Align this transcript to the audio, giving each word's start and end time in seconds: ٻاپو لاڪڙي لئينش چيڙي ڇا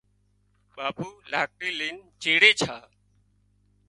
ٻاپو 0.75 1.07
لاڪڙي 1.31 1.69
لئينش 1.79 2.01
چيڙي 2.21 2.51
ڇا 2.59 2.75